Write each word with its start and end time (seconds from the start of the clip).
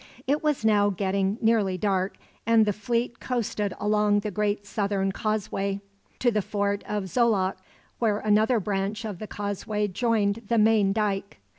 It 0.25 0.41
was 0.43 0.65
now 0.65 0.89
getting 0.89 1.37
nearly 1.43 1.77
dark, 1.77 2.17
and 2.47 2.65
the 2.65 2.73
fleet 2.73 3.19
coasted 3.19 3.75
along 3.79 4.21
the 4.21 4.31
great 4.31 4.65
southern 4.65 5.11
causeway 5.11 5.79
to 6.17 6.31
the 6.31 6.41
fort 6.41 6.83
of 6.87 7.03
Xoloc, 7.03 7.57
where 7.99 8.17
another 8.17 8.59
branch 8.59 9.05
of 9.05 9.19
the 9.19 9.27
causeway 9.27 9.87
joined 9.87 10.41
the 10.47 10.57
main 10.57 10.91
dike. 10.91 11.39